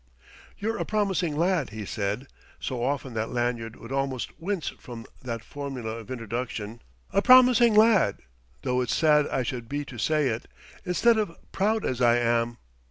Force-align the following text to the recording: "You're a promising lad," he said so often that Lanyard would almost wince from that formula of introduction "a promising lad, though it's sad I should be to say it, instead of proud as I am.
"You're 0.57 0.79
a 0.79 0.83
promising 0.83 1.37
lad," 1.37 1.69
he 1.69 1.85
said 1.85 2.25
so 2.59 2.83
often 2.83 3.13
that 3.13 3.29
Lanyard 3.29 3.75
would 3.75 3.91
almost 3.91 4.31
wince 4.41 4.69
from 4.69 5.05
that 5.21 5.43
formula 5.43 5.91
of 5.97 6.09
introduction 6.09 6.81
"a 7.13 7.21
promising 7.21 7.75
lad, 7.75 8.17
though 8.63 8.81
it's 8.81 8.95
sad 8.95 9.27
I 9.27 9.43
should 9.43 9.69
be 9.69 9.85
to 9.85 9.99
say 9.99 10.29
it, 10.29 10.47
instead 10.85 11.19
of 11.19 11.37
proud 11.51 11.85
as 11.85 12.01
I 12.01 12.17
am. 12.17 12.57